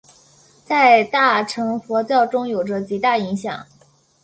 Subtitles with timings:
[0.65, 3.67] 在大乘佛教中有着极大影响。